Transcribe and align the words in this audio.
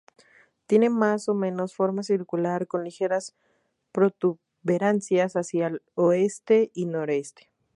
Tiene 0.65 0.89
más 0.89 1.29
o 1.29 1.35
menos 1.35 1.75
forma 1.75 2.01
circular, 2.01 2.65
con 2.65 2.83
ligeras 2.83 3.35
protuberancias 3.91 5.35
hacia 5.35 5.67
el 5.67 5.83
oeste 5.93 6.71
y 6.73 6.87
noroeste. 6.87 7.51